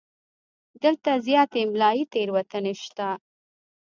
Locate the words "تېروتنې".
2.13-2.73